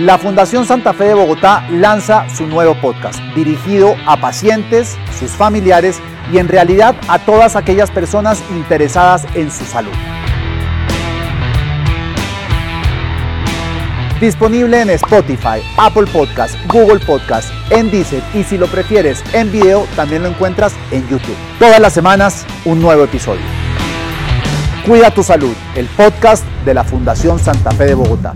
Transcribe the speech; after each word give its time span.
La 0.00 0.18
Fundación 0.18 0.66
Santa 0.66 0.92
Fe 0.92 1.04
de 1.04 1.14
Bogotá 1.14 1.68
lanza 1.70 2.28
su 2.28 2.48
nuevo 2.48 2.74
podcast, 2.74 3.20
dirigido 3.36 3.94
a 4.06 4.16
pacientes, 4.16 4.98
sus 5.16 5.30
familiares 5.30 6.00
y 6.32 6.38
en 6.38 6.48
realidad 6.48 6.96
a 7.06 7.20
todas 7.20 7.54
aquellas 7.54 7.92
personas 7.92 8.42
interesadas 8.50 9.24
en 9.36 9.52
su 9.52 9.64
salud. 9.64 9.92
Disponible 14.20 14.80
en 14.80 14.90
Spotify, 14.90 15.62
Apple 15.76 16.08
Podcast, 16.12 16.56
Google 16.66 16.98
Podcast, 16.98 17.52
en 17.70 17.88
Deezer 17.92 18.24
y 18.34 18.42
si 18.42 18.58
lo 18.58 18.66
prefieres 18.66 19.22
en 19.32 19.52
video 19.52 19.86
también 19.94 20.24
lo 20.24 20.28
encuentras 20.28 20.74
en 20.90 21.08
YouTube. 21.08 21.36
Todas 21.60 21.78
las 21.78 21.92
semanas 21.92 22.44
un 22.64 22.82
nuevo 22.82 23.04
episodio. 23.04 23.42
Cuida 24.84 25.12
tu 25.12 25.22
salud, 25.22 25.54
el 25.76 25.86
podcast 25.86 26.44
de 26.64 26.74
la 26.74 26.82
Fundación 26.82 27.38
Santa 27.38 27.70
Fe 27.70 27.84
de 27.84 27.94
Bogotá. 27.94 28.34